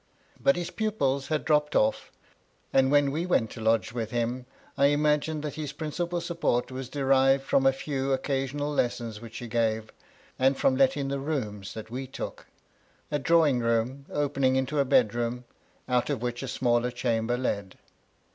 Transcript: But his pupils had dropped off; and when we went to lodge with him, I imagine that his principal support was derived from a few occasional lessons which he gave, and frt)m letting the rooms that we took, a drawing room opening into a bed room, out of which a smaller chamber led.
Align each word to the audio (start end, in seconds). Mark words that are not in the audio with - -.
But 0.39 0.55
his 0.55 0.71
pupils 0.71 1.27
had 1.27 1.45
dropped 1.45 1.75
off; 1.75 2.11
and 2.73 2.89
when 2.89 3.11
we 3.11 3.27
went 3.27 3.51
to 3.51 3.61
lodge 3.61 3.91
with 3.93 4.09
him, 4.09 4.47
I 4.75 4.87
imagine 4.87 5.41
that 5.41 5.53
his 5.53 5.73
principal 5.73 6.19
support 6.21 6.71
was 6.71 6.89
derived 6.89 7.43
from 7.43 7.67
a 7.67 7.71
few 7.71 8.11
occasional 8.11 8.71
lessons 8.73 9.21
which 9.21 9.37
he 9.37 9.47
gave, 9.47 9.93
and 10.39 10.57
frt)m 10.57 10.75
letting 10.79 11.09
the 11.09 11.19
rooms 11.19 11.75
that 11.75 11.91
we 11.91 12.07
took, 12.07 12.47
a 13.11 13.19
drawing 13.19 13.59
room 13.59 14.07
opening 14.11 14.55
into 14.55 14.79
a 14.79 14.85
bed 14.85 15.13
room, 15.13 15.45
out 15.87 16.09
of 16.09 16.23
which 16.23 16.41
a 16.41 16.47
smaller 16.47 16.89
chamber 16.89 17.37
led. 17.37 17.77